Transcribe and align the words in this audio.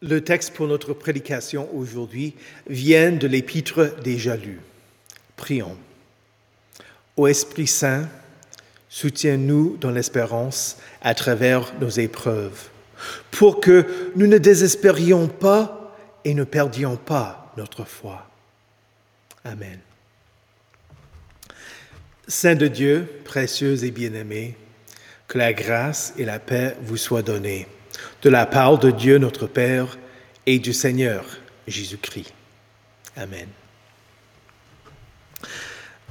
Le 0.00 0.22
texte 0.22 0.52
pour 0.54 0.68
notre 0.68 0.94
prédication 0.94 1.68
aujourd'hui 1.74 2.34
vient 2.68 3.10
de 3.10 3.26
l'épître 3.26 3.96
déjà 4.02 4.36
lu. 4.36 4.60
Prions. 5.36 5.76
Ô 7.16 7.26
Esprit 7.26 7.66
Saint, 7.66 8.08
soutiens-nous 8.88 9.76
dans 9.80 9.90
l'espérance 9.90 10.78
à 11.02 11.14
travers 11.14 11.72
nos 11.80 11.88
épreuves, 11.88 12.68
pour 13.32 13.60
que 13.60 14.12
nous 14.14 14.28
ne 14.28 14.38
désespérions 14.38 15.26
pas 15.26 15.96
et 16.24 16.34
ne 16.34 16.44
perdions 16.44 16.96
pas 16.96 17.52
notre 17.56 17.84
foi. 17.84 18.30
Amen. 19.44 19.80
Saint 22.28 22.54
de 22.54 22.68
Dieu, 22.68 23.08
précieux 23.24 23.82
et 23.84 23.90
bien-aimé, 23.90 24.56
que 25.26 25.38
la 25.38 25.52
grâce 25.52 26.14
et 26.18 26.24
la 26.24 26.38
paix 26.38 26.76
vous 26.82 26.96
soient 26.96 27.22
données 27.22 27.66
de 28.22 28.30
la 28.30 28.46
part 28.46 28.78
de 28.78 28.90
Dieu 28.90 29.18
notre 29.18 29.46
Père 29.46 29.98
et 30.46 30.58
du 30.58 30.72
Seigneur 30.72 31.24
Jésus-Christ. 31.66 32.32
Amen. 33.16 33.48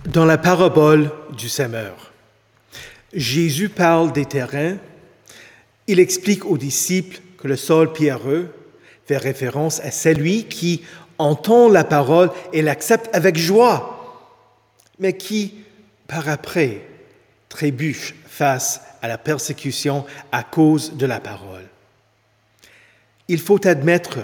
Dans 0.06 0.26
la 0.26 0.38
parabole 0.38 1.12
du 1.36 1.50
semeur, 1.50 2.12
Jésus 3.14 3.70
parle 3.70 4.12
des 4.14 4.26
terrains, 4.26 4.78
il 5.88 6.00
explique 6.00 6.46
aux 6.46 6.58
disciples 6.58 7.20
que 7.38 7.48
le 7.48 7.56
sol 7.56 7.94
pierreux 7.94 8.54
fait 9.06 9.18
référence 9.18 9.80
à 9.80 9.92
celui 9.92 10.46
qui 10.46 10.84
entend 11.18 11.70
la 11.70 11.84
parole 11.84 12.30
et 12.54 12.62
l'accepte 12.62 13.10
avec 13.16 13.38
joie, 13.38 14.34
mais 15.00 15.14
qui, 15.14 15.56
par 16.08 16.28
après, 16.30 16.82
trébuche 17.50 18.14
face 18.26 18.82
à 19.02 19.08
la 19.08 19.18
persécution 19.18 20.06
à 20.32 20.44
cause 20.44 20.94
de 20.96 21.06
la 21.06 21.20
parole. 21.20 21.66
Il 23.28 23.40
faut 23.40 23.66
admettre 23.68 24.20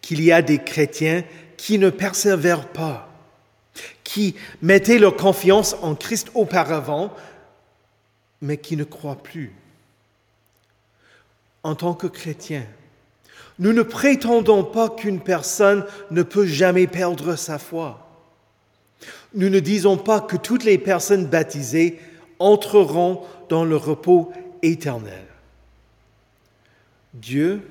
qu'il 0.00 0.22
y 0.22 0.32
a 0.32 0.42
des 0.42 0.58
chrétiens 0.58 1.24
qui 1.56 1.78
ne 1.78 1.90
persévèrent 1.90 2.68
pas, 2.68 3.08
qui 4.04 4.36
mettaient 4.62 4.98
leur 4.98 5.16
confiance 5.16 5.76
en 5.82 5.94
Christ 5.94 6.30
auparavant, 6.34 7.12
mais 8.40 8.56
qui 8.56 8.76
ne 8.76 8.84
croient 8.84 9.22
plus. 9.22 9.52
En 11.62 11.74
tant 11.74 11.94
que 11.94 12.06
chrétiens, 12.06 12.66
nous 13.58 13.72
ne 13.72 13.82
prétendons 13.82 14.62
pas 14.62 14.88
qu'une 14.88 15.20
personne 15.20 15.84
ne 16.10 16.22
peut 16.22 16.46
jamais 16.46 16.86
perdre 16.86 17.34
sa 17.34 17.58
foi. 17.58 18.08
Nous 19.34 19.48
ne 19.48 19.60
disons 19.60 19.96
pas 19.96 20.20
que 20.20 20.36
toutes 20.36 20.64
les 20.64 20.78
personnes 20.78 21.26
baptisées 21.26 22.00
entreront 22.38 23.22
dans 23.48 23.64
le 23.64 23.76
repos 23.76 24.32
éternel. 24.62 25.26
Dieu 27.14 27.62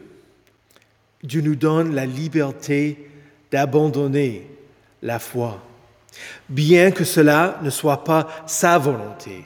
Dieu 1.24 1.42
nous 1.42 1.56
donne 1.56 1.96
la 1.96 2.06
liberté 2.06 3.10
d'abandonner 3.52 4.48
la 5.02 5.20
foi, 5.20 5.64
bien 6.50 6.92
que 6.92 7.04
cela 7.04 7.60
ne 7.62 7.70
soit 7.70 8.04
pas 8.04 8.28
sa 8.46 8.78
volonté. 8.78 9.46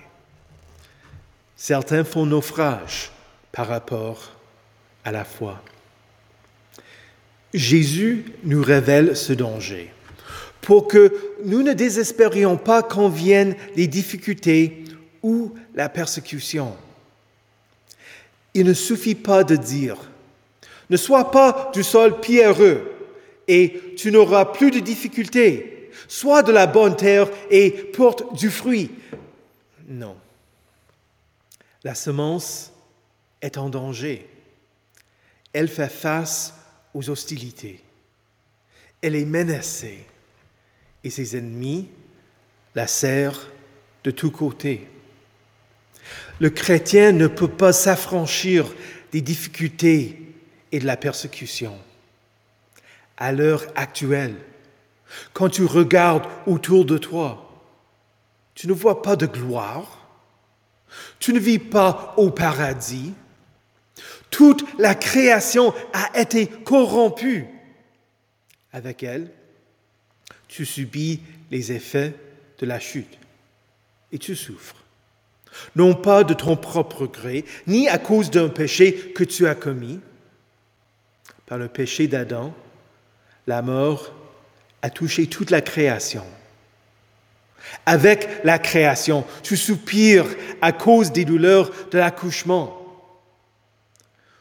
Certains 1.56 2.04
font 2.04 2.26
naufrage 2.26 3.12
par 3.52 3.68
rapport 3.68 4.32
à 5.04 5.12
la 5.12 5.24
foi. 5.24 5.62
Jésus 7.54 8.26
nous 8.44 8.64
révèle 8.64 9.16
ce 9.16 9.34
danger 9.34 9.92
pour 10.62 10.88
que 10.88 11.14
nous 11.44 11.64
ne 11.64 11.74
désespérions 11.74 12.58
pas 12.58 12.84
quand 12.84 13.10
viennent 13.10 13.56
les 13.76 13.88
difficultés 13.88 14.84
ou 15.24 15.54
la 15.76 15.90
persécution. 15.90 16.76
Il 18.54 18.66
ne 18.66 18.74
suffit 18.74 19.16
pas 19.16 19.44
de 19.44 19.56
dire 19.56 19.98
ne 20.92 20.98
sois 20.98 21.32
pas 21.32 21.72
du 21.74 21.84
sol 21.84 22.20
pierreux 22.20 22.92
et 23.48 23.96
tu 23.96 24.12
n'auras 24.12 24.46
plus 24.46 24.72
de 24.72 24.80
difficultés. 24.80 25.90
Sois 26.10 26.44
de 26.44 26.52
la 26.52 26.68
bonne 26.68 26.98
terre 26.98 27.30
et 27.50 27.72
porte 27.72 28.36
du 28.36 28.50
fruit. 28.50 28.92
Non. 29.88 30.18
La 31.86 31.96
semence 31.96 32.74
est 33.42 33.58
en 33.58 33.70
danger. 33.70 34.28
Elle 35.54 35.70
fait 35.70 35.90
face 35.90 36.54
aux 36.94 37.10
hostilités. 37.10 37.82
Elle 39.02 39.16
est 39.16 39.26
menacée 39.26 40.06
et 41.06 41.10
ses 41.10 41.38
ennemis 41.38 41.88
la 42.76 42.86
serrent 42.86 43.40
de 44.04 44.12
tous 44.12 44.32
côtés. 44.32 44.88
Le 46.40 46.50
chrétien 46.50 47.14
ne 47.14 47.28
peut 47.28 47.48
pas 47.48 47.72
s'affranchir 47.72 48.66
des 49.14 49.22
difficultés 49.22 50.31
et 50.72 50.80
de 50.80 50.86
la 50.86 50.98
persécution. 50.98 51.78
À 53.18 53.32
l'heure 53.32 53.66
actuelle, 53.76 54.36
quand 55.34 55.50
tu 55.50 55.66
regardes 55.66 56.26
autour 56.48 56.86
de 56.86 56.98
toi, 56.98 57.48
tu 58.56 58.68
ne 58.68 58.74
vois 58.74 59.02
pas 59.02 59.16
de 59.16 59.26
gloire, 59.26 60.08
tu 61.20 61.34
ne 61.34 61.40
vis 61.40 61.60
pas 61.60 62.14
au 62.18 62.32
paradis, 62.32 63.14
toute 64.30 64.66
la 64.80 64.96
création 64.96 65.74
a 65.94 66.20
été 66.20 66.48
corrompue. 66.48 67.48
Avec 68.74 69.04
elle, 69.04 69.30
tu 70.48 70.66
subis 70.66 71.20
les 71.50 71.72
effets 71.72 72.14
de 72.60 72.66
la 72.66 72.80
chute 72.80 73.18
et 74.12 74.18
tu 74.18 74.36
souffres. 74.36 74.78
Non 75.76 75.94
pas 75.94 76.24
de 76.24 76.34
ton 76.34 76.56
propre 76.56 77.08
gré, 77.08 77.44
ni 77.68 77.90
à 77.90 77.98
cause 77.98 78.32
d'un 78.32 78.48
péché 78.48 79.12
que 79.14 79.26
tu 79.26 79.48
as 79.48 79.56
commis, 79.56 80.00
par 81.52 81.58
le 81.58 81.68
péché 81.68 82.08
d'Adam, 82.08 82.56
la 83.46 83.62
mort 83.62 84.14
a 84.82 84.90
touché 84.90 85.28
toute 85.28 85.50
la 85.50 85.60
création. 85.60 86.24
Avec 87.86 88.26
la 88.46 88.58
création, 88.58 89.26
tu 89.44 89.58
soupires 89.58 90.28
à 90.62 90.72
cause 90.72 91.12
des 91.12 91.26
douleurs 91.26 91.70
de 91.92 91.98
l'accouchement. 91.98 92.82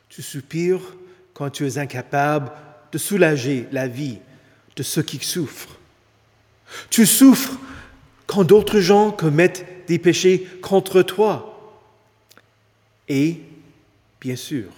Tu 0.08 0.22
soupires 0.22 0.94
quand 1.34 1.50
tu 1.50 1.66
es 1.66 1.78
incapable 1.78 2.52
de 2.92 2.98
soulager 2.98 3.66
la 3.72 3.88
vie 3.88 4.20
de 4.76 4.84
ceux 4.84 5.02
qui 5.02 5.18
souffrent. 5.18 5.80
Tu 6.90 7.06
souffres 7.06 7.58
quand 8.28 8.44
d'autres 8.44 8.78
gens 8.78 9.10
commettent 9.10 9.66
des 9.88 9.98
péchés 9.98 10.46
contre 10.62 11.02
toi. 11.02 11.74
Et, 13.08 13.40
bien 14.20 14.36
sûr, 14.36 14.70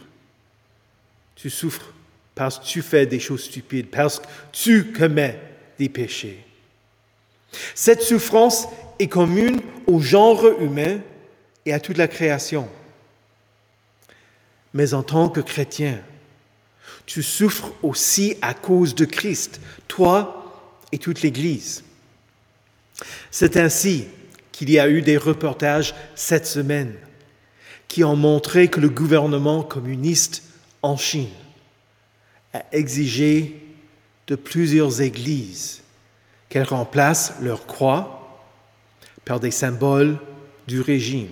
tu 1.35 1.51
souffres 1.51 1.93
parce 2.35 2.59
que 2.59 2.65
tu 2.65 2.83
fais 2.83 3.07
des 3.07 3.21
choses 3.21 3.45
stupides, 3.45 3.89
parce 3.89 4.21
que 4.21 4.27
tu 4.53 4.93
commets 4.93 5.39
des 5.79 5.89
péchés. 5.89 6.45
Cette 7.75 8.03
souffrance 8.03 8.67
est 8.99 9.09
commune 9.09 9.61
au 9.87 10.01
genre 10.01 10.47
humain 10.61 11.01
et 11.67 11.73
à 11.73 11.81
toute 11.81 11.99
la 11.99 12.09
création. 12.09 12.69
Mais 14.75 14.95
en 14.95 15.03
tant 15.03 15.29
que 15.29 15.41
chrétien, 15.41 16.01
tu 17.05 17.23
souffres 17.23 17.73
aussi 17.83 18.37
à 18.41 18.55
cause 18.55 18.95
de 18.95 19.05
Christ, 19.05 19.61
toi 19.87 20.79
et 20.93 20.99
toute 20.99 21.23
l'Église. 21.23 21.85
C'est 23.31 23.57
ainsi 23.57 24.07
qu'il 24.53 24.71
y 24.71 24.79
a 24.79 24.89
eu 24.89 25.03
des 25.03 25.17
reportages 25.17 25.95
cette 26.15 26.47
semaine 26.47 26.95
qui 27.89 28.05
ont 28.05 28.17
montré 28.17 28.69
que 28.69 28.81
le 28.81 28.89
gouvernement 28.89 29.63
communiste 29.63 30.43
en 30.81 30.97
Chine 30.97 31.29
a 32.53 32.65
exigé 32.73 33.61
de 34.27 34.37
plusieurs 34.37 35.01
églises 35.01 35.83
qu'elles 36.49 36.63
remplacent 36.65 37.35
leur 37.41 37.67
croix 37.67 38.41
par 39.25 39.41
des 39.41 39.51
symboles 39.51 40.19
du 40.67 40.81
régime 40.81 41.29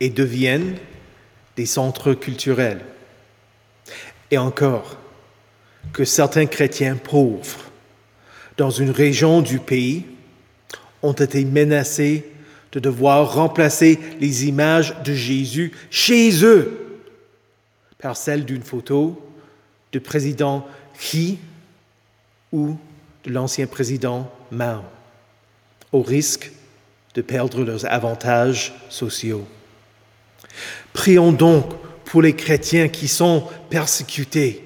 et 0.00 0.10
deviennent 0.10 0.76
des 1.56 1.66
centres 1.66 2.12
culturels. 2.14 2.84
Et 4.30 4.38
encore, 4.38 4.98
que 5.92 6.04
certains 6.04 6.46
chrétiens 6.46 6.96
pauvres 6.96 7.70
dans 8.56 8.70
une 8.70 8.90
région 8.90 9.40
du 9.40 9.58
pays 9.58 10.04
ont 11.02 11.12
été 11.12 11.44
menacés 11.44 12.24
de 12.72 12.80
devoir 12.80 13.34
remplacer 13.34 13.98
les 14.20 14.46
images 14.46 14.94
de 15.04 15.14
Jésus 15.14 15.72
chez 15.90 16.44
eux 16.44 17.00
par 17.98 18.16
celles 18.16 18.44
d'une 18.44 18.62
photo 18.62 19.22
du 19.96 20.00
président 20.02 20.68
Xi 20.98 21.38
ou 22.52 22.76
de 23.24 23.30
l'ancien 23.30 23.66
président 23.66 24.30
Mao, 24.50 24.82
au 25.90 26.02
risque 26.02 26.52
de 27.14 27.22
perdre 27.22 27.64
leurs 27.64 27.86
avantages 27.86 28.74
sociaux. 28.90 29.48
Prions 30.92 31.32
donc 31.32 31.64
pour 32.04 32.20
les 32.20 32.36
chrétiens 32.36 32.88
qui 32.88 33.08
sont 33.08 33.48
persécutés. 33.70 34.62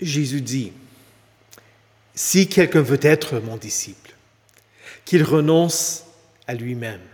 Jésus 0.00 0.40
dit, 0.40 0.72
si 2.16 2.48
quelqu'un 2.48 2.82
veut 2.82 2.98
être 3.02 3.38
mon 3.38 3.56
disciple, 3.56 4.16
qu'il 5.04 5.22
renonce 5.22 6.06
à 6.48 6.54
lui-même, 6.54 7.06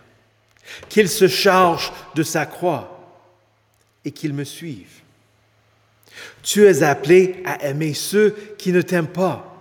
qu'il 0.89 1.11
se 1.11 1.29
charge 1.29 1.93
de 2.15 2.23
sa 2.23 2.47
croix 2.47 3.21
et 4.07 4.11
qu'il 4.11 4.33
me 4.33 4.45
suive. 4.45 5.03
Tu 6.43 6.67
es 6.67 6.83
appelé 6.83 7.43
à 7.45 7.65
aimer 7.65 7.95
ceux 7.95 8.31
qui 8.59 8.73
ne 8.73 8.83
t'aiment 8.83 9.07
pas, 9.07 9.55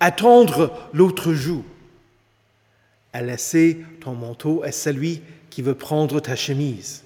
à 0.00 0.10
tendre 0.10 0.76
l'autre 0.92 1.32
joue, 1.32 1.64
à 3.12 3.22
laisser 3.22 3.78
ton 4.00 4.14
manteau 4.14 4.62
à 4.62 4.72
celui 4.72 5.22
qui 5.50 5.62
veut 5.62 5.74
prendre 5.74 6.20
ta 6.20 6.36
chemise, 6.36 7.02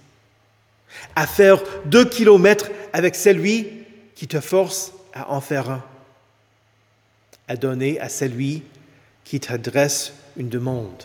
à 1.15 1.27
faire 1.27 1.63
deux 1.85 2.05
kilomètres 2.05 2.71
avec 2.93 3.15
celui 3.15 3.69
qui 4.15 4.27
te 4.27 4.41
force 4.41 4.93
à 5.15 5.31
en 5.31 5.41
faire 5.41 5.71
un, 5.71 5.85
à 7.49 7.57
donner 7.57 8.01
à 8.01 8.09
celui 8.09 8.63
qui 9.25 9.41
t'adresse 9.41 10.13
une 10.37 10.49
demande 10.49 11.05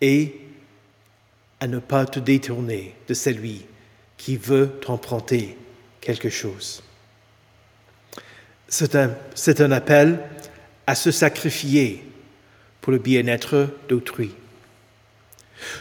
et 0.00 0.40
à 1.60 1.66
ne 1.66 1.78
pas 1.78 2.04
te 2.06 2.18
détourner 2.18 2.94
de 3.08 3.14
celui 3.14 3.64
qui 4.16 4.36
veut 4.36 4.68
t'emprunter 4.82 5.56
quelque 6.02 6.28
chose. 6.28 6.82
C'est 8.68 8.94
un, 8.94 9.14
un 9.58 9.72
appel 9.72 10.20
à 10.86 10.94
se 10.94 11.10
sacrifier 11.10 12.04
pour 12.82 12.92
le 12.92 12.98
bien-être 12.98 13.68
d'autrui. 13.88 14.32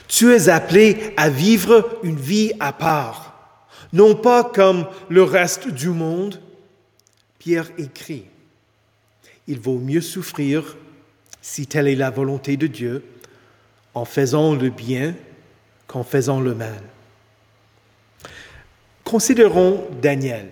Tu 0.07 0.31
es 0.33 0.47
appelé 0.47 1.13
à 1.17 1.29
vivre 1.29 1.99
une 2.03 2.19
vie 2.19 2.53
à 2.59 2.71
part, 2.71 3.67
non 3.91 4.15
pas 4.15 4.43
comme 4.43 4.87
le 5.09 5.23
reste 5.23 5.67
du 5.67 5.89
monde. 5.89 6.39
Pierre 7.39 7.71
écrit, 7.79 8.25
il 9.47 9.59
vaut 9.59 9.79
mieux 9.79 10.01
souffrir, 10.01 10.77
si 11.41 11.65
telle 11.65 11.87
est 11.87 11.95
la 11.95 12.11
volonté 12.11 12.55
de 12.55 12.67
Dieu, 12.67 13.03
en 13.95 14.05
faisant 14.05 14.53
le 14.53 14.69
bien 14.69 15.15
qu'en 15.87 16.03
faisant 16.03 16.39
le 16.39 16.53
mal. 16.53 16.81
Considérons 19.11 19.85
Daniel. 20.01 20.47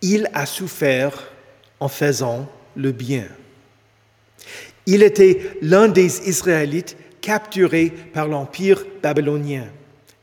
Il 0.00 0.30
a 0.32 0.46
souffert 0.46 1.30
en 1.78 1.88
faisant 1.88 2.50
le 2.74 2.90
bien. 2.90 3.26
Il 4.86 5.02
était 5.02 5.58
l'un 5.60 5.88
des 5.88 6.26
Israélites 6.26 6.96
capturés 7.20 7.90
par 7.90 8.28
l'Empire 8.28 8.86
babylonien 9.02 9.66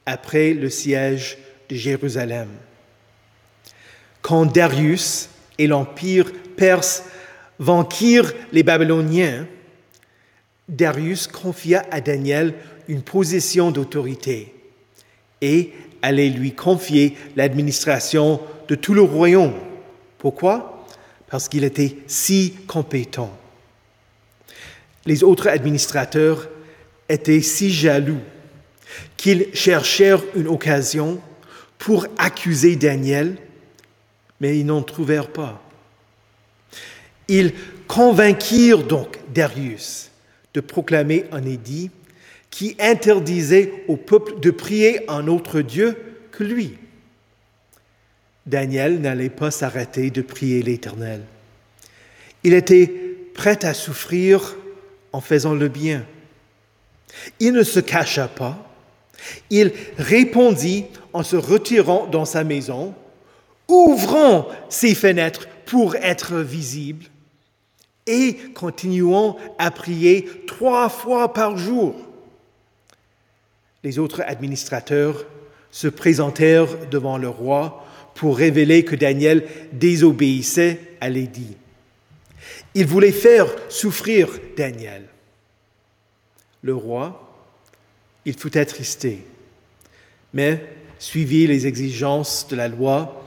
après 0.07 0.55
le 0.55 0.67
siège 0.71 1.37
de 1.69 1.75
Jérusalem. 1.75 2.49
Quand 4.23 4.47
Darius 4.47 5.29
et 5.59 5.67
l'Empire 5.67 6.31
perse 6.57 7.03
vainquirent 7.59 8.33
les 8.51 8.63
Babyloniens, 8.63 9.45
Darius 10.67 11.27
confia 11.27 11.85
à 11.91 12.01
Daniel 12.01 12.55
une 12.87 13.03
position 13.03 13.69
d'autorité 13.69 14.55
et 15.39 15.71
allait 16.03 16.29
lui 16.29 16.51
confier 16.51 17.17
l'administration 17.35 18.39
de 18.67 18.75
tout 18.75 18.94
le 18.94 19.01
royaume. 19.01 19.55
Pourquoi? 20.19 20.85
Parce 21.27 21.50
qu'il 21.50 21.63
était 21.63 21.97
si 22.05 22.53
compétent. 22.67 23.35
Les 25.05 25.23
autres 25.23 25.47
administrateurs 25.47 26.47
étaient 27.09 27.41
si 27.41 27.71
jaloux 27.71 28.21
qu'ils 29.17 29.47
cherchèrent 29.53 30.23
une 30.35 30.47
occasion 30.47 31.19
pour 31.79 32.05
accuser 32.17 32.75
Daniel, 32.75 33.38
mais 34.39 34.59
ils 34.59 34.65
n'en 34.65 34.83
trouvèrent 34.83 35.31
pas. 35.31 35.61
Ils 37.27 37.53
convainquirent 37.88 38.83
donc 38.83 39.19
Darius 39.33 40.11
de 40.53 40.59
proclamer 40.59 41.25
un 41.31 41.44
édit 41.44 41.89
qui 42.53 42.75
interdisait 42.79 43.83
au 43.88 43.97
peuple 43.97 44.39
de 44.39 44.51
prier 44.51 45.09
un 45.09 45.25
autre 45.27 45.61
Dieu 45.61 45.97
que 46.31 46.44
lui. 46.44 46.77
Daniel 48.45 49.01
n'allait 49.01 49.31
pas 49.31 49.50
s'arrêter 49.50 50.11
de 50.11 50.21
prier 50.21 50.61
l'Éternel. 50.61 51.23
Il 52.44 52.53
était 52.53 52.85
prêt 53.33 53.65
à 53.65 53.73
souffrir 53.73 54.55
en 55.13 55.19
faisant 55.19 55.55
le 55.55 55.67
bien. 55.67 56.05
Il 57.39 57.53
ne 57.53 57.63
se 57.63 57.79
cacha 57.79 58.27
pas. 58.27 58.71
Il 59.50 59.71
répondit 59.97 60.85
en 61.11 61.23
se 61.23 61.35
retirant 61.35 62.05
dans 62.05 62.25
sa 62.25 62.44
maison, 62.44 62.94
ouvrant 63.67 64.47
ses 64.69 64.94
fenêtres 64.94 65.47
pour 65.65 65.95
être 65.95 66.35
visible 66.35 67.05
et 68.05 68.35
continuant 68.53 69.38
à 69.57 69.71
prier 69.71 70.29
trois 70.45 70.89
fois 70.89 71.33
par 71.33 71.57
jour. 71.57 71.95
Les 73.83 74.00
autres 74.00 74.21
administrateurs 74.25 75.25
se 75.71 75.88
présentèrent 75.88 76.88
devant 76.89 77.18
le 77.18 77.30
roi 77.30 77.85
pour 78.15 78.38
révéler 78.38 78.85
que 78.85 78.95
Daniel 78.95 79.45
désobéissait 79.74 80.80
à 81.01 81.09
l'édit. 81.09 81.57
Ils 82.75 82.85
voulaient 82.85 83.12
faire 83.12 83.47
souffrir 83.69 84.30
Daniel. 84.56 85.03
Le 86.62 86.75
roi, 86.75 87.33
il 88.25 88.38
fut 88.38 88.57
attristé, 88.57 89.25
mais 90.33 90.63
suivit 90.97 91.47
les 91.47 91.68
exigences 91.68 92.47
de 92.47 92.56
la 92.56 92.68
loi 92.68 93.25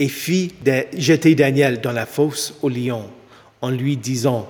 et 0.00 0.08
fit 0.08 0.52
jeter 0.96 1.34
Daniel 1.34 1.80
dans 1.80 1.92
la 1.92 2.06
fosse 2.06 2.54
au 2.62 2.68
lion 2.68 3.08
en 3.60 3.70
lui 3.70 3.96
disant, 3.96 4.48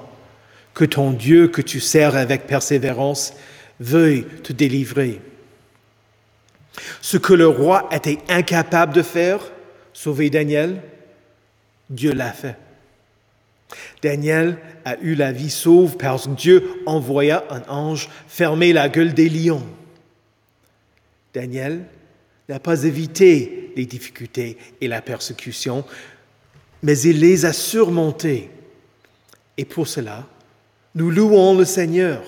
Que 0.72 0.84
ton 0.84 1.12
Dieu 1.12 1.48
que 1.48 1.60
tu 1.60 1.80
sers 1.80 2.16
avec 2.16 2.46
persévérance 2.46 3.34
veuille 3.78 4.24
te 4.42 4.52
délivrer. 4.52 5.20
Ce 7.00 7.16
que 7.16 7.32
le 7.32 7.46
roi 7.46 7.88
était 7.92 8.18
incapable 8.28 8.94
de 8.94 9.02
faire, 9.02 9.40
sauver 9.92 10.30
Daniel, 10.30 10.82
Dieu 11.90 12.12
l'a 12.12 12.32
fait. 12.32 12.56
Daniel 14.02 14.58
a 14.84 14.98
eu 15.00 15.14
la 15.14 15.32
vie 15.32 15.50
sauve 15.50 15.96
parce 15.96 16.26
que 16.26 16.32
Dieu 16.32 16.82
envoya 16.86 17.44
un 17.50 17.62
ange 17.68 18.08
fermer 18.28 18.72
la 18.72 18.88
gueule 18.88 19.14
des 19.14 19.28
lions. 19.28 19.66
Daniel 21.32 21.84
n'a 22.48 22.60
pas 22.60 22.84
évité 22.84 23.72
les 23.76 23.86
difficultés 23.86 24.58
et 24.80 24.88
la 24.88 25.02
persécution, 25.02 25.84
mais 26.82 26.98
il 27.00 27.20
les 27.20 27.44
a 27.44 27.52
surmontées. 27.52 28.50
Et 29.56 29.64
pour 29.64 29.88
cela, 29.88 30.26
nous 30.94 31.10
louons 31.10 31.56
le 31.56 31.64
Seigneur. 31.64 32.22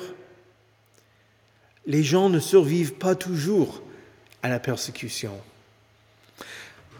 Les 1.87 2.03
gens 2.03 2.29
ne 2.29 2.41
survivent 2.41 2.95
pas 2.95 3.15
toujours 3.15 3.83
à 4.47 4.49
la 4.49 4.61
persécution. 4.61 5.33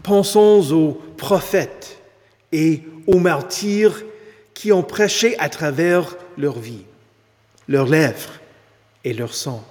Pensons 0.03 0.73
aux 0.73 0.95
prophètes 1.17 1.99
et 2.51 2.83
aux 3.07 3.21
martyrs 3.21 4.03
qui 4.53 4.73
ont 4.73 4.83
prêché 4.83 5.39
à 5.39 5.49
travers 5.49 6.17
leur 6.37 6.59
vie, 6.59 6.83
leurs 7.69 7.87
lèvres 7.87 8.33
et 9.05 9.13
leur 9.13 9.33
sang, 9.33 9.65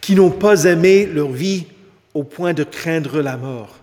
qui 0.00 0.14
n'ont 0.14 0.30
pas 0.30 0.64
aimé 0.64 1.04
leur 1.04 1.32
vie 1.32 1.66
au 2.14 2.24
point 2.24 2.54
de 2.54 2.64
craindre 2.64 3.20
la 3.20 3.36
mort. 3.36 3.76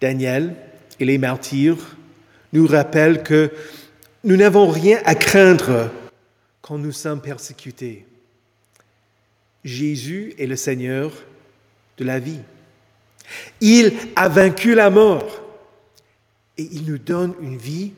Daniel 0.00 0.54
et 0.98 1.04
les 1.04 1.18
martyrs 1.18 1.96
nous 2.54 2.66
rappellent 2.66 3.22
que 3.22 3.52
nous 4.24 4.36
n'avons 4.36 4.70
rien 4.70 4.98
à 5.04 5.14
craindre 5.14 5.90
quand 6.62 6.78
nous 6.78 6.92
sommes 6.92 7.20
persécutés. 7.20 8.07
Jésus 9.68 10.34
est 10.38 10.46
le 10.46 10.56
Seigneur 10.56 11.12
de 11.98 12.04
la 12.04 12.18
vie. 12.18 12.40
Il 13.60 13.92
a 14.16 14.28
vaincu 14.28 14.74
la 14.74 14.88
mort 14.88 15.42
et 16.56 16.66
il 16.72 16.86
nous 16.86 16.98
donne 16.98 17.34
une 17.40 17.58
vie 17.58 17.92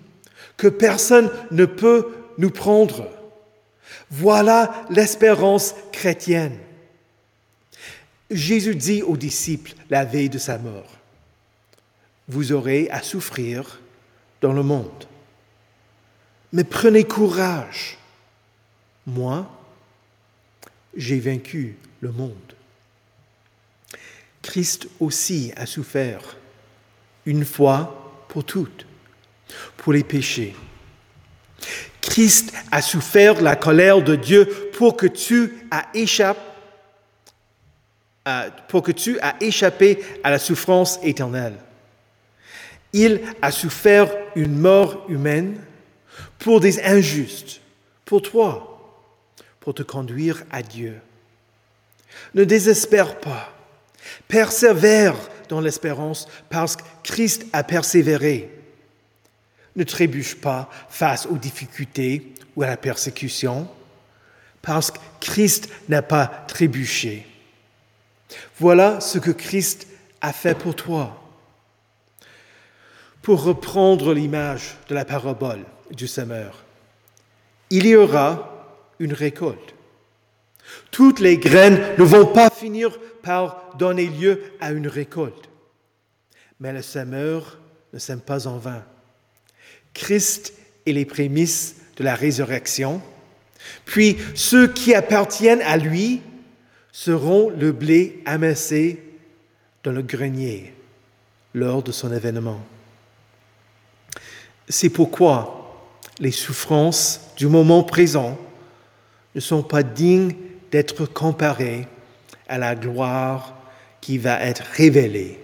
que 0.57 0.67
personne 0.67 1.31
ne 1.53 1.65
peut 1.65 2.09
nous 2.39 2.51
prendre. 2.51 3.09
Voilà 4.11 4.85
l'espérance 4.91 5.75
chrétienne. 5.93 6.59
Jésus 8.31 8.75
dit 8.75 9.03
aux 9.03 9.17
disciples 9.17 9.75
la 9.91 10.05
veille 10.05 10.29
de 10.29 10.39
sa 10.39 10.59
mort, 10.59 10.99
Vous 12.29 12.53
aurez 12.53 12.91
à 12.91 13.03
souffrir 13.03 13.81
dans 14.41 14.53
le 14.53 14.63
monde, 14.63 15.05
mais 16.53 16.65
prenez 16.65 17.05
courage. 17.05 17.97
Moi, 19.07 19.49
j'ai 20.97 21.21
vaincu 21.21 21.77
le 22.01 22.13
monde. 22.13 22.35
Christ 24.43 24.89
aussi 25.01 25.53
a 25.57 25.67
souffert 25.67 26.37
une 27.27 27.45
fois 27.45 28.25
pour 28.29 28.45
toutes, 28.45 28.87
pour 29.77 29.93
les 29.93 30.05
péchés. 30.05 30.55
Christ 32.01 32.53
a 32.71 32.81
souffert 32.81 33.43
la 33.43 33.57
colère 33.57 34.03
de 34.03 34.17
Dieu 34.17 34.47
pour 34.73 34.97
que 34.97 35.07
tu 35.07 35.67
as 35.71 35.87
échappé 35.95 36.41
pour 38.69 38.83
que 38.83 38.93
tu 38.93 39.19
échappé 39.41 39.99
à 40.23 40.31
la 40.31 40.39
souffrance 40.39 40.99
éternelle. 41.03 41.55
Il 42.93 43.21
a 43.41 43.51
souffert 43.51 44.11
une 44.35 44.59
mort 44.59 45.05
humaine 45.09 45.61
pour 46.39 46.61
des 46.61 46.81
injustes, 46.83 47.61
pour 48.05 48.23
toi, 48.23 48.70
pour 49.61 49.75
te 49.75 49.83
conduire 49.83 50.43
à 50.51 50.63
Dieu. 50.63 51.01
Ne 52.35 52.45
désespère 52.45 53.21
pas. 53.21 53.53
Persévère 54.29 55.15
dans 55.49 55.61
l'espérance 55.61 56.27
parce 56.49 56.77
que 56.77 56.83
Christ 57.03 57.47
a 57.53 57.63
persévéré. 57.63 58.51
Ne 59.77 59.85
trébuche 59.85 60.37
pas 60.37 60.69
face 60.89 61.27
aux 61.27 61.37
difficultés 61.37 62.35
ou 62.57 62.63
à 62.63 62.67
la 62.67 62.77
persécution 62.77 63.69
parce 64.63 64.91
que 64.91 64.99
Christ 65.21 65.69
n'a 65.89 66.03
pas 66.03 66.27
trébuché. 66.49 67.27
Voilà 68.59 69.01
ce 69.01 69.19
que 69.19 69.31
Christ 69.31 69.87
a 70.21 70.33
fait 70.33 70.57
pour 70.57 70.75
toi. 70.75 71.17
Pour 73.23 73.43
reprendre 73.43 74.15
l'image 74.15 74.77
de 74.89 74.95
la 74.95 75.05
parabole 75.05 75.65
du 75.91 76.09
semeur, 76.09 76.65
il 77.69 77.87
y 77.87 77.95
aura 77.95 78.60
une 79.01 79.13
récolte. 79.13 79.75
Toutes 80.93 81.19
les 81.19 81.39
graines 81.39 81.81
ne 81.99 82.05
vont 82.05 82.27
pas 82.27 82.51
finir 82.51 82.97
par 83.23 83.75
donner 83.77 84.07
lieu 84.07 84.43
à 84.61 84.71
une 84.71 84.87
récolte. 84.87 85.49
Mais 86.61 86.73
le 86.73 86.83
semeur 86.83 87.59
ne 87.93 87.99
sème 87.99 88.21
pas 88.21 88.47
en 88.47 88.59
vain. 88.59 88.85
Christ 89.95 90.55
est 90.87 90.93
les 90.93 91.05
prémices 91.05 91.77
de 91.97 92.05
la 92.05 92.15
résurrection, 92.15 93.03
puis 93.85 94.17
ceux 94.35 94.73
qui 94.73 94.95
appartiennent 94.95 95.63
à 95.63 95.77
lui 95.77 96.23
seront 96.93 97.51
le 97.51 97.73
blé 97.73 98.23
amassé 98.25 99.03
dans 99.83 99.93
le 99.93 100.03
grenier 100.03 100.75
lors 101.55 101.83
de 101.83 101.93
son 101.93 102.13
événement. 102.13 102.61
C'est 104.69 104.91
pourquoi 104.91 105.89
les 106.21 106.31
souffrances 106.31 107.33
du 107.37 107.49
moment 107.49 107.83
présent 107.83 108.39
ne 109.35 109.41
sont 109.41 109.63
pas 109.63 109.83
dignes 109.83 110.35
d'être 110.71 111.07
comparées 111.07 111.87
à 112.49 112.59
la 112.59 112.75
gloire 112.75 113.55
qui 114.01 114.19
va 114.19 114.41
être 114.41 114.65
révélée 114.73 115.39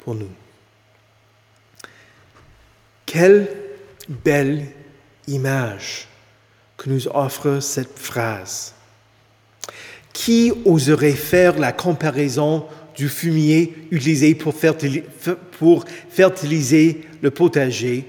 pour 0.00 0.14
nous. 0.14 0.30
Quelle 3.06 3.48
belle 4.08 4.66
image 5.26 6.08
que 6.78 6.88
nous 6.88 7.08
offre 7.08 7.60
cette 7.60 7.98
phrase. 7.98 8.72
Qui 10.12 10.52
oserait 10.64 11.12
faire 11.12 11.58
la 11.58 11.72
comparaison 11.72 12.66
du 12.96 13.08
fumier 13.08 13.74
utilisé 13.90 14.34
pour 14.34 14.54
fertiliser, 14.54 15.04
le 17.20 17.30
potager 17.30 18.04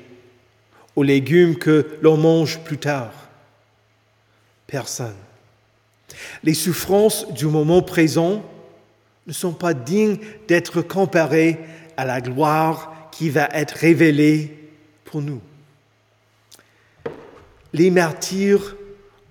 aux 0.96 1.04
légumes 1.04 1.58
que 1.58 1.98
l'on 2.02 2.18
mange 2.18 2.60
plus 2.60 2.78
tard? 2.78 3.29
Personne. 4.70 5.16
Les 6.44 6.54
souffrances 6.54 7.32
du 7.34 7.48
moment 7.48 7.82
présent 7.82 8.44
ne 9.26 9.34
sont 9.34 9.54
pas 9.54 9.74
dignes 9.74 10.20
d'être 10.48 10.84
comparées 10.84 11.58
à 11.98 12.06
la 12.06 12.22
gloire 12.22 13.10
qui 13.12 13.32
va 13.32 13.50
être 13.52 13.72
révélée 13.72 14.70
pour 15.06 15.22
nous. 15.22 15.42
Les 17.74 17.90
martyrs 17.90 18.76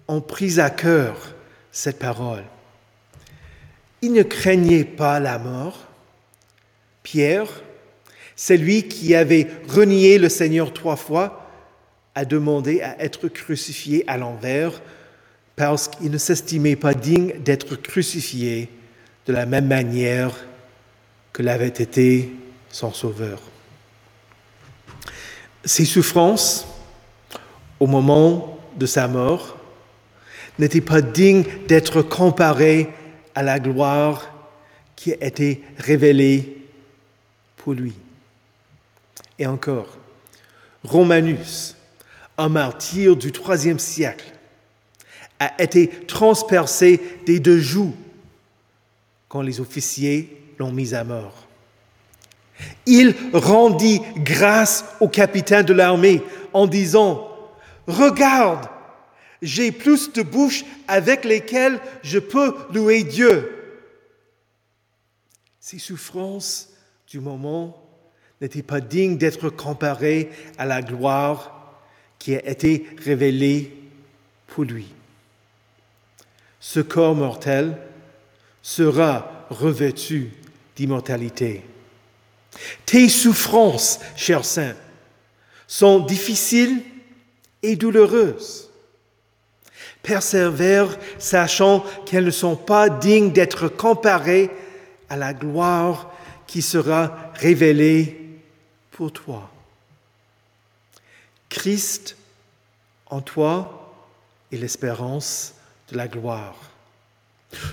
ont 0.09 0.21
pris 0.21 0.59
à 0.59 0.71
cœur 0.71 1.35
cette 1.71 2.01
parole. 2.01 2.45
Ils 4.03 4.13
ne 4.13 4.25
craignaient 4.25 4.85
pas 4.85 5.21
la 5.21 5.39
mort. 5.39 5.87
Pierre, 7.05 7.63
celui 8.35 8.89
qui 8.89 9.15
avait 9.15 9.47
renié 9.69 10.19
le 10.19 10.29
Seigneur 10.29 10.73
trois 10.73 10.97
fois, 10.97 11.49
a 12.17 12.25
demandé 12.25 12.81
à 12.81 13.01
être 13.01 13.29
crucifié 13.29 14.05
à 14.09 14.17
l'envers 14.17 14.81
parce 15.59 15.89
qu'il 15.89 16.13
ne 16.13 16.19
s'estimait 16.19 16.77
pas 16.77 16.95
digne 16.95 17.33
d'être 17.41 17.75
crucifié 17.75 18.71
de 19.27 19.33
la 19.33 19.45
même 19.45 19.67
manière 19.67 20.31
que 21.33 21.43
l'avait 21.43 21.67
été 21.67 22.33
son 22.71 22.93
Sauveur. 22.93 23.41
Ses 25.65 25.85
souffrances, 25.85 26.65
au 27.81 27.89
moment 27.89 28.57
de 28.77 28.87
sa 28.87 29.09
mort, 29.09 29.59
n'étaient 30.61 30.81
pas 30.81 31.01
dignes 31.01 31.45
d'être 31.67 32.03
comparées 32.03 32.89
à 33.35 33.43
la 33.43 33.59
gloire 33.59 34.33
qui 34.95 35.13
a 35.13 35.25
été 35.25 35.65
révélée 35.77 36.57
pour 37.57 37.73
lui. 37.73 37.95
Et 39.41 39.47
encore, 39.47 39.99
Romanus, 40.85 41.77
un 42.37 42.49
martyr 42.49 43.17
du 43.17 43.33
troisième 43.33 43.81
siècle, 43.81 44.38
a 45.39 45.63
été 45.63 45.89
transpercé 45.89 47.01
des 47.27 47.41
deux 47.41 47.61
joues 47.61 47.95
quand 49.29 49.43
les 49.43 49.61
officiers 49.61 50.55
l'ont 50.59 50.73
mis 50.73 50.95
à 50.95 51.05
mort. 51.05 51.47
Il 52.87 53.15
rendit 53.33 54.01
grâce 54.17 54.85
au 55.01 55.09
capitaine 55.09 55.65
de 55.65 55.73
l'armée 55.73 56.23
en 56.53 56.67
disant, 56.67 57.25
Regarde, 57.87 58.69
j'ai 59.41 59.71
plus 59.71 60.13
de 60.13 60.23
bouches 60.23 60.65
avec 60.89 61.25
lesquelles 61.25 61.79
je 62.03 62.19
peux 62.19 62.55
louer 62.73 63.05
Dieu. 63.05 63.55
Ces 65.61 65.79
souffrances 65.79 66.71
du 67.07 67.21
moment 67.21 67.81
n'étaient 68.41 68.63
pas 68.63 68.81
dignes 68.81 69.19
d'être 69.19 69.51
comparées 69.51 70.31
à 70.59 70.67
la 70.67 70.83
gloire 70.83 71.81
qui 72.19 72.35
a 72.35 72.45
été 72.47 72.87
révélée 73.05 73.73
pour 74.49 74.65
lui 74.65 74.89
ce 76.61 76.81
corps 76.81 77.15
mortel 77.15 77.77
sera 78.63 79.47
revêtu 79.51 80.33
d'immortalité. 80.77 81.65
Tes 82.87 83.09
souffrances, 83.09 84.01
cher 84.17 84.45
saint, 84.45 84.75
sont 85.67 86.01
difficiles 86.01 86.83
et 87.63 87.77
douloureuses. 87.77 88.71
Persévère, 90.03 90.97
sachant 91.19 91.85
qu'elles 92.07 92.25
ne 92.25 92.31
sont 92.31 92.57
pas 92.57 92.89
dignes 92.89 93.33
d'être 93.33 93.69
comparées 93.69 94.51
à 95.09 95.17
la 95.17 95.35
gloire 95.35 96.13
qui 96.47 96.63
sera 96.63 97.33
révélée 97.35 98.41
pour 98.91 99.13
toi. 99.13 99.51
Christ 101.49 102.17
en 103.07 103.21
toi 103.21 103.95
est 104.53 104.57
l'espérance 104.57 105.55
de 105.91 105.97
la 105.97 106.09
gloire. 106.09 106.57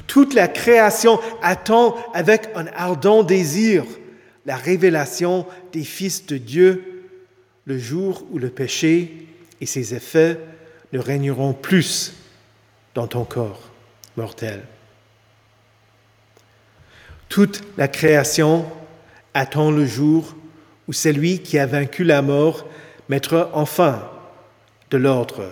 Toute 0.07 0.33
la 0.33 0.47
création 0.47 1.19
attend 1.41 1.95
avec 2.13 2.49
un 2.55 2.67
ardent 2.67 3.23
désir 3.23 3.83
la 4.45 4.55
révélation 4.55 5.45
des 5.73 5.83
fils 5.83 6.25
de 6.27 6.37
Dieu 6.37 7.03
le 7.65 7.77
jour 7.77 8.25
où 8.31 8.37
le 8.37 8.49
péché 8.49 9.27
et 9.59 9.65
ses 9.65 9.95
effets 9.95 10.39
ne 10.93 10.99
régneront 10.99 11.53
plus 11.53 12.13
dans 12.93 13.07
ton 13.07 13.25
corps 13.25 13.71
mortel. 14.15 14.63
Toute 17.27 17.63
la 17.77 17.87
création 17.87 18.65
attend 19.33 19.71
le 19.71 19.85
jour 19.85 20.35
où 20.87 20.93
celui 20.93 21.39
qui 21.39 21.57
a 21.57 21.65
vaincu 21.65 22.03
la 22.03 22.21
mort 22.21 22.65
mettra 23.09 23.49
enfin 23.53 24.09
de 24.91 24.97
l'ordre 24.97 25.51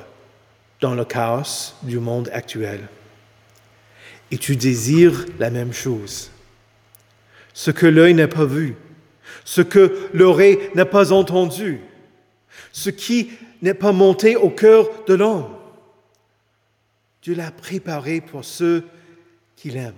dans 0.83 0.95
le 0.95 1.05
chaos 1.05 1.75
du 1.83 1.97
monde 1.97 2.29
actuel. 2.33 2.81
Et 4.31 4.37
tu 4.37 4.57
désires 4.57 5.25
la 5.39 5.49
même 5.49 5.71
chose. 5.71 6.29
Ce 7.53 7.71
que 7.71 7.85
l'œil 7.85 8.13
n'a 8.13 8.27
pas 8.27 8.43
vu, 8.43 8.75
ce 9.45 9.61
que 9.61 10.09
l'oreille 10.13 10.59
n'a 10.75 10.85
pas 10.85 11.13
entendu, 11.13 11.79
ce 12.73 12.89
qui 12.89 13.31
n'est 13.61 13.73
pas 13.73 13.93
monté 13.93 14.35
au 14.35 14.49
cœur 14.49 14.89
de 15.07 15.13
l'homme. 15.13 15.55
Dieu 17.21 17.33
l'a 17.33 17.51
préparé 17.51 18.19
pour 18.19 18.43
ceux 18.43 18.83
qui 19.55 19.69
l'aiment. 19.69 19.93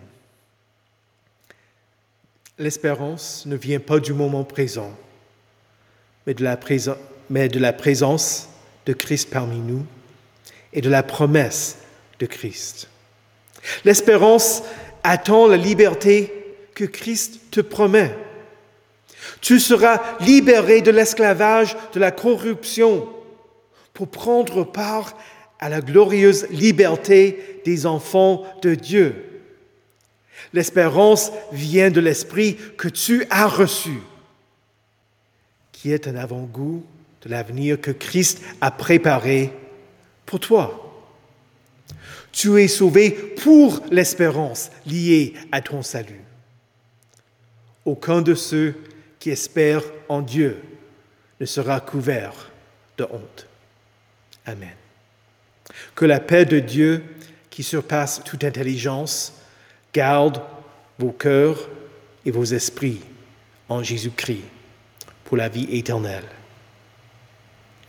L'espérance 2.59 3.47
ne 3.47 3.55
vient 3.55 3.79
pas 3.79 3.99
du 3.99 4.13
moment 4.13 4.43
présent, 4.43 4.95
mais 6.27 6.35
de 6.35 6.43
la, 6.43 6.59
mais 7.31 7.49
de 7.49 7.57
la 7.57 7.73
présence 7.73 8.49
de 8.85 8.93
Christ 8.93 9.31
parmi 9.31 9.57
nous 9.57 9.83
et 10.75 10.81
de 10.81 10.89
la 10.89 11.01
promesse 11.01 11.77
de 12.19 12.25
Christ. 12.25 12.89
L'espérance 13.83 14.61
attend 15.03 15.47
la 15.47 15.57
liberté 15.57 16.31
que 16.75 16.83
Christ 16.83 17.39
te 17.49 17.61
promet. 17.61 18.15
Tu 19.41 19.59
seras 19.59 20.01
libéré 20.19 20.81
de 20.81 20.91
l'esclavage, 20.91 21.75
de 21.93 21.99
la 21.99 22.11
corruption, 22.11 23.09
pour 23.93 24.09
prendre 24.09 24.63
part 24.63 25.17
à 25.59 25.69
la 25.69 25.81
glorieuse 25.81 26.47
liberté 26.49 27.61
des 27.65 27.85
enfants 27.85 28.43
de 28.61 28.75
Dieu. 28.75 29.15
L'espérance 30.53 31.31
vient 31.51 31.89
de 31.89 32.01
l'Esprit 32.01 32.57
que 32.77 32.89
tu 32.89 33.25
as 33.29 33.47
reçu, 33.47 33.99
qui 35.71 35.91
est 35.91 36.07
un 36.07 36.15
avant-goût 36.15 36.83
de 37.23 37.29
l'avenir 37.29 37.79
que 37.79 37.91
Christ 37.91 38.41
a 38.61 38.69
préparé 38.69 39.51
pour 40.25 40.39
toi. 40.39 40.81
Tu 42.31 42.61
es 42.61 42.67
sauvé 42.67 43.11
pour 43.11 43.81
l'espérance 43.91 44.69
liée 44.85 45.33
à 45.51 45.61
ton 45.61 45.81
salut. 45.81 46.21
aucun 47.85 48.21
de 48.21 48.33
ceux 48.33 48.75
qui 49.19 49.29
espèrent 49.29 49.83
en 50.09 50.21
Dieu 50.21 50.61
ne 51.39 51.45
sera 51.45 51.79
couvert 51.79 52.51
de 52.97 53.03
honte. 53.03 53.47
Amen. 54.45 54.73
Que 55.95 56.05
la 56.05 56.19
paix 56.19 56.45
de 56.45 56.59
Dieu, 56.59 57.03
qui 57.49 57.63
surpasse 57.63 58.21
toute 58.23 58.43
intelligence, 58.43 59.33
garde 59.93 60.41
vos 60.99 61.11
cœurs 61.11 61.69
et 62.25 62.31
vos 62.31 62.43
esprits 62.43 63.01
en 63.69 63.83
Jésus-Christ 63.83 64.43
pour 65.23 65.37
la 65.37 65.49
vie 65.49 65.67
éternelle. 65.71 66.25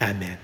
Amen. 0.01 0.39